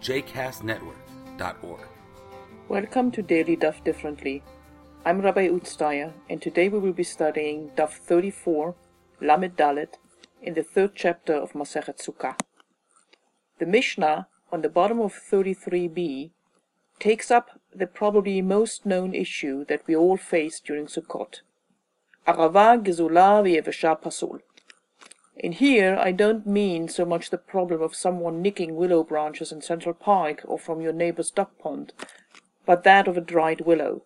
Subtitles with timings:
[0.00, 1.80] jcastnetwork.org.
[2.68, 4.42] Welcome to Daily Daf Differently.
[5.04, 8.74] I'm Rabbi Ute Steyer, and today we will be studying Daf 34,
[9.20, 9.98] Lamed Dalet,
[10.40, 12.34] in the third chapter of Masechet Sukkah.
[13.58, 16.30] The Mishnah, on the bottom of 33b,
[16.98, 21.42] takes up the probably most known issue that we all face during Sukkot.
[22.26, 24.40] Arava gezula v'yevesha pasul.
[25.42, 29.62] In here, I don't mean so much the problem of someone nicking willow branches in
[29.62, 31.94] Central Park or from your neighbor's duck pond,
[32.66, 34.02] but that of a dried willow.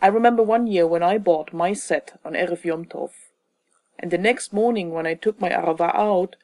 [0.00, 3.10] I remember one year when I bought my set on Erev Yom Tov,
[3.98, 6.36] and the next morning when I took my arava out,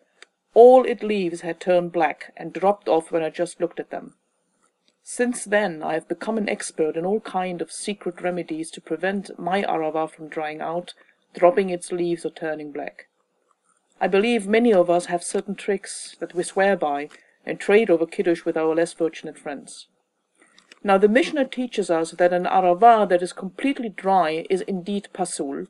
[0.53, 4.15] all its leaves had turned black and dropped off when I just looked at them.
[5.05, 9.39] Since then, I have become an expert in all kind of secret remedies to prevent
[9.39, 10.93] my arava from drying out,
[11.37, 13.07] dropping its leaves or turning black.
[14.01, 17.09] I believe many of us have certain tricks that we swear by
[17.45, 19.87] and trade over kiddush with our less fortunate friends.
[20.85, 25.67] Now the Mishnah teaches us that an arava that is completely dry is indeed pasul,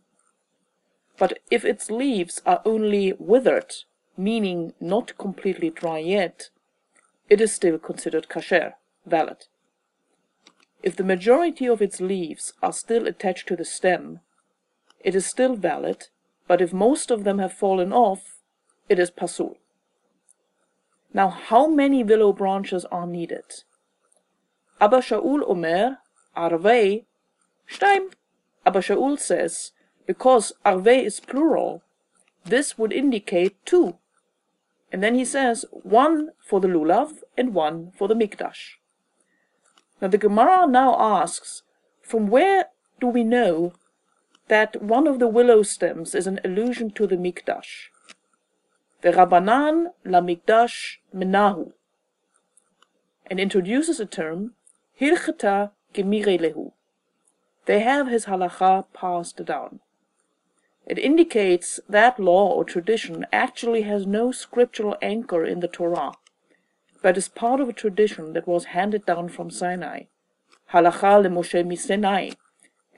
[1.18, 3.72] but if its leaves are only withered,
[4.16, 6.50] meaning not completely dry yet,
[7.30, 8.74] it is still considered kasher,
[9.06, 9.46] valid.
[10.82, 14.20] If the majority of its leaves are still attached to the stem,
[15.00, 16.08] it is still valid,
[16.48, 18.38] but if most of them have fallen off,
[18.88, 19.56] it is pasul.
[21.12, 23.64] Now, how many willow branches are needed?
[24.80, 25.98] Abba Shaul Omer,
[26.36, 27.04] Arvei,
[27.66, 28.10] Stein.
[28.66, 29.72] Abba Shaul says,
[30.06, 31.82] because Arvei is plural,
[32.44, 33.96] this would indicate two.
[34.92, 38.76] And then he says, one for the lulav and one for the mikdash.
[40.00, 41.62] Now the Gemara now asks,
[42.02, 42.66] from where
[43.00, 43.72] do we know
[44.48, 47.90] that one of the willow stems is an allusion to the mikdash?
[49.02, 51.72] The Rabbanan la mikdash menahu,
[53.28, 54.54] and introduces a term
[55.00, 56.72] Hilchata Gemirelehu.
[57.66, 59.80] They have his halacha passed down.
[60.86, 66.12] It indicates that law or tradition actually has no scriptural anchor in the Torah,
[67.02, 70.04] but is part of a tradition that was handed down from Sinai.
[70.72, 72.30] Halacha le Moshe Sinai,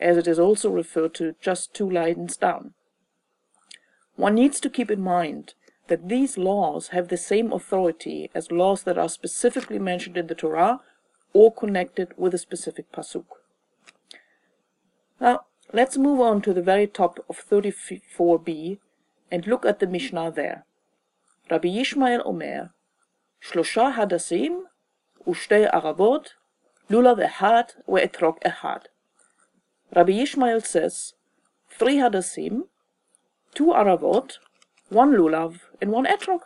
[0.00, 2.74] as it is also referred to just two lines down.
[4.16, 5.54] One needs to keep in mind
[5.88, 10.34] that these laws have the same authority as laws that are specifically mentioned in the
[10.34, 10.80] Torah
[11.32, 13.26] or connected with a specific pasuk.
[15.20, 18.78] Now, let's move on to the very top of 34b
[19.30, 20.64] and look at the Mishnah there.
[21.50, 22.70] Rabbi Yishmael Omer,
[23.42, 24.62] Shlosha hadasim
[25.26, 26.34] ushte arabot,
[26.90, 28.84] lulav ehad ve'etrog ehad.
[29.94, 31.14] Rabbi Yishmael says,
[31.70, 32.64] three hadasim,
[33.54, 34.38] two aravot,
[34.88, 36.40] one lulav, and one etrog.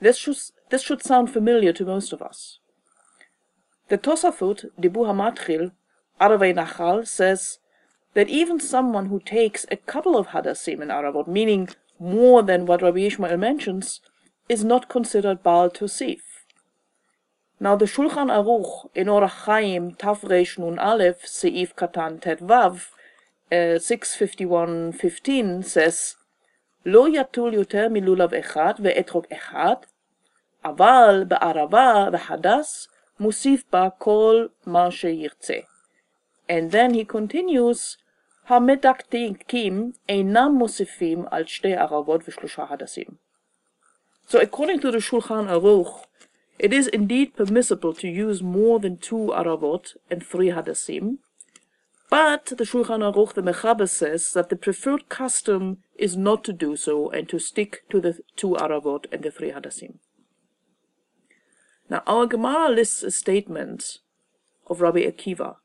[0.00, 0.36] This should,
[0.70, 2.58] this should sound familiar to most of us.
[3.88, 5.72] The Tosafot, Dibbur Hamatchil,
[6.20, 7.58] Arvei Nachal, says
[8.14, 11.68] that even someone who takes a couple of Hadassim in Aravot, meaning
[11.98, 14.00] more than what Rabbi Ishmael mentions,
[14.48, 16.20] is not considered Baal Tosif.
[17.59, 22.87] Now the Shulchan Aruch in Orach Chaim Tafresh Nun Aleph Seif Katan Tet Vav
[23.51, 26.15] uh, 651.15 says
[26.85, 29.75] לא יטול יותר מלולב אחד ואתרוג אחד,
[30.65, 32.87] אבל בערבה וחדס
[33.19, 35.57] מוסיף בה כל מה שירצה.
[36.49, 37.97] And then he continues,
[38.47, 43.29] המדקדקים אינם מוסיפים על שתי ערבות ושלושה הדסים.
[44.29, 46.05] So according to the Shulchan Aruch,
[46.64, 51.18] it is indeed permissible to use more than two aravot and three hadasim,
[52.08, 56.74] but the Shulchan Aruch, the Mechaber, says that the preferred custom is not to do
[56.74, 59.96] so and to stick to the two aravot and the three hadasim.
[61.90, 63.98] Now, our Gemara lists a statement
[64.66, 65.56] of Rabbi Akiva.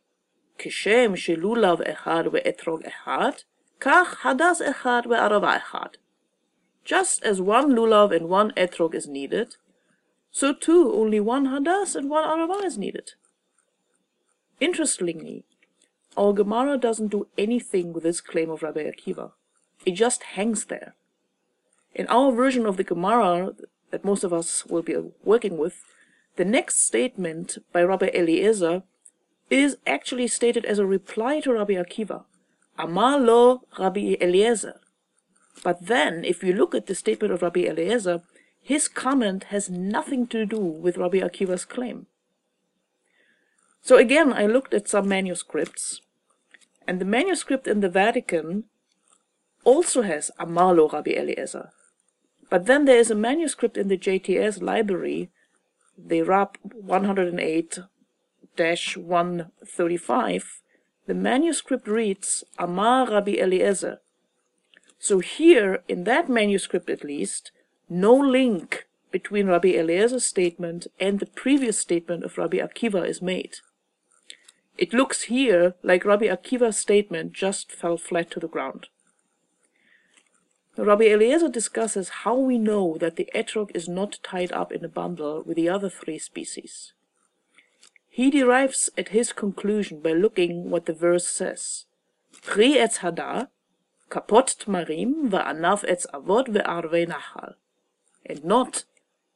[0.57, 3.45] Kishem shelulav echad ve'etrog echad,
[3.79, 5.93] kach hadas echad ve'arava echad.
[6.83, 9.55] Just as one lulav and one etrog is needed,
[10.31, 13.13] so too only one hadas and one arava is needed.
[14.59, 15.45] Interestingly,
[16.17, 19.31] our Gemara doesn't do anything with this claim of Rabbi Akiva.
[19.85, 20.95] It just hangs there.
[21.95, 23.53] In our version of the Gemara
[23.91, 25.83] that most of us will be working with,
[26.35, 28.83] the next statement by Rabbi Eliezer
[29.49, 32.25] is actually stated as a reply to Rabbi Akiva.
[32.77, 34.79] Amar lo Rabbi Eliezer.
[35.63, 38.21] But then, if you look at the statement of Rabbi Eliezer,
[38.69, 42.05] his comment has nothing to do with Rabbi Akiva's claim.
[43.81, 46.01] So again, I looked at some manuscripts,
[46.87, 48.65] and the manuscript in the Vatican
[49.63, 51.71] also has Amar lo Rabbi Eliezer.
[52.51, 55.31] But then there is a manuscript in the JTS library,
[55.97, 57.79] the RAP 108
[58.55, 60.61] 135.
[61.07, 63.99] The manuscript reads Amar Rabbi Eliezer.
[64.99, 67.51] So here, in that manuscript at least,
[67.89, 73.55] no link between Rabbi Eliezer's statement and the previous statement of Rabbi Akiva is made.
[74.77, 78.87] It looks here like Rabbi Akiva's statement just fell flat to the ground.
[80.77, 84.87] Rabbi Eliezer discusses how we know that the etrog is not tied up in a
[84.87, 86.93] bundle with the other three species.
[88.07, 91.85] He derives at his conclusion by looking what the verse says.
[92.41, 93.49] Pri etz hada,
[94.09, 97.55] kapot tmarim, ve'anav etz avod ve'arve nahal.
[98.29, 98.85] And not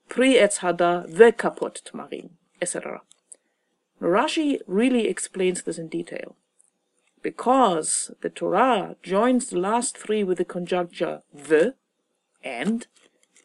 [0.08, 2.30] pri etz hada ve'kapot tmarim,
[2.62, 3.02] etc.
[4.00, 6.36] Rashi really explains this in detail
[7.24, 11.76] because the Torah joins the last three with the conjuncture the
[12.44, 12.88] and,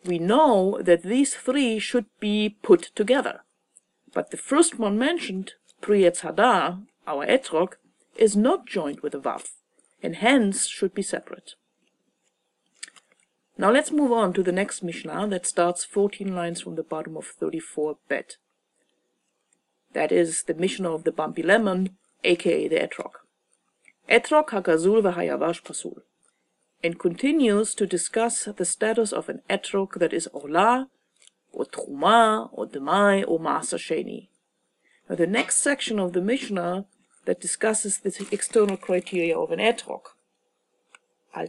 [0.05, 3.43] we know that these three should be put together.
[4.13, 7.75] But the first one mentioned, Pri etz hada, our etrog,
[8.17, 9.49] is not joined with a vav,
[10.03, 11.55] and hence should be separate.
[13.61, 17.17] Now let's move on to the next Mishnah that starts 14 lines from the bottom
[17.17, 18.37] of 34 bet.
[19.95, 23.15] That is the Mishnah of the bumpy lemon, aka the etrog.
[24.09, 26.03] Etrog Hakazul v'Hayavash Pasul,
[26.85, 30.89] and continues to discuss the status of an etrog that is Ola,
[31.51, 34.29] or Truma, or Demai, or Maaser Sheni.
[35.11, 36.87] Now the next section of the Mishnah
[37.25, 40.03] that discusses the external criteria of an etrog.
[41.35, 41.49] Al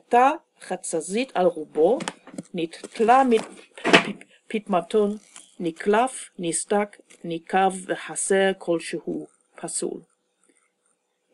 [1.55, 2.01] rubo,
[2.53, 3.45] nitla mit
[4.49, 5.19] pitmaton,
[5.59, 9.27] niklaf, nistak, nikav v'haser kol shehu,
[9.57, 10.05] pasul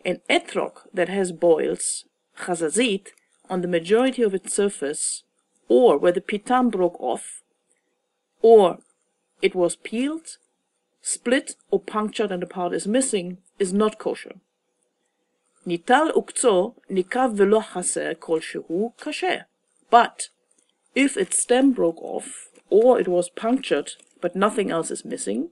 [0.06, 2.06] an etrog that has boils,
[2.38, 3.07] chazazit,
[3.50, 5.24] on the majority of its surface,
[5.68, 7.42] or where the pitam broke off,
[8.42, 8.77] or
[9.42, 10.38] it was peeled,
[11.01, 14.36] split, or punctured and a part is missing, is not kosher
[15.68, 19.46] nital ukzo nikav velo haser kolshehu kasher.
[19.90, 20.30] But
[20.94, 23.92] if its stem broke off or it was punctured
[24.22, 25.50] but nothing else is missing,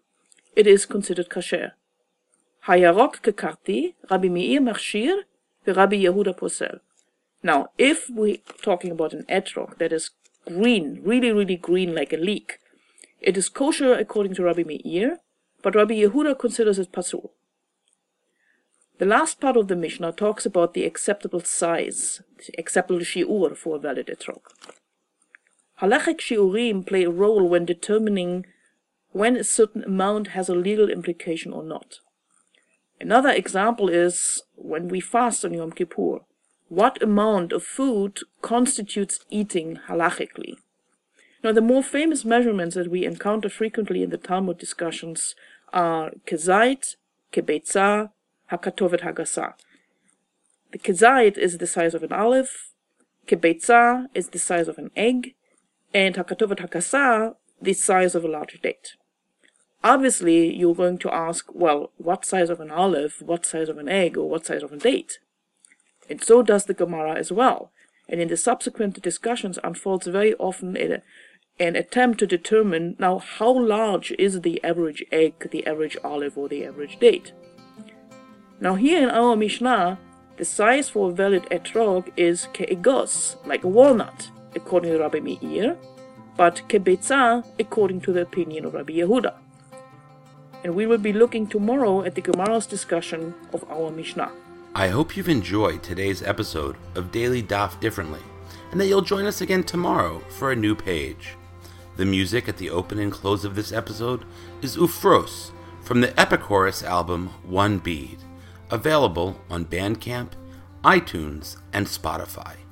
[0.56, 1.72] it is considered kasher.
[2.68, 5.24] Hayarok kekarti, Rabbi Meir marshir
[5.66, 6.80] Rabbi Yehuda Posel.
[7.42, 10.12] Now, if we're talking about an etrog that is
[10.46, 12.60] green, really, really green like a leek,
[13.20, 15.20] it is kosher according to Rabbi Meir,
[15.62, 17.32] but Rabbi Yehuda considers it pasul.
[19.00, 23.76] The last part of the Mishnah talks about the acceptable size, the acceptable shiur for
[23.76, 24.42] a valid etrog.
[25.82, 28.46] Halachic shiurim play a role when determining
[29.12, 32.00] when a certain amount has a legal implication or not.
[33.02, 36.20] Another example is when we fast on Yom Kippur.
[36.70, 40.56] What amount of food constitutes eating halachically?
[41.44, 45.36] Now, the more famous measurements that we encounter frequently in the Talmud discussions
[45.74, 46.96] are kezait,
[47.34, 48.12] kebetza,
[48.54, 49.54] hakatovet hagasa.
[50.72, 52.72] The kezait is the size of an olive,
[53.28, 55.36] kebetza is the size of an egg,
[55.94, 58.96] and hakatovet hagasa the size of a large date.
[59.84, 63.90] Obviously, you're going to ask, well, what size of an olive, what size of an
[63.90, 65.20] egg, or what size of a date?
[66.10, 67.72] And so does the Gemara as well.
[68.08, 71.02] And in the subsequent discussions unfolds very often a,
[71.60, 76.48] an attempt to determine now how large is the average egg, the average olive, or
[76.48, 77.34] the average date.
[78.64, 80.00] Now here in our Mishnah,
[80.38, 85.78] the size for a valid etrog is ke'egos, like a walnut, according to Rabbi Meir,
[86.38, 89.36] but ke'betza, according to the opinion of Rabbi Yehuda
[90.64, 94.32] and we will be looking tomorrow at the Gemara's discussion of our Mishnah.
[94.76, 98.22] I hope you've enjoyed today's episode of Daily Daf Differently,
[98.72, 101.36] and that you'll join us again tomorrow for a new page.
[101.98, 104.26] The music at the open and close of this episode
[104.62, 105.52] is Ufros
[105.82, 108.18] from the Epichorus album One Bead,
[108.72, 110.32] available on Bandcamp,
[110.84, 112.63] iTunes, and Spotify.